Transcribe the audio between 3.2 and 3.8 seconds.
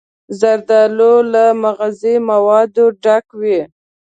وي.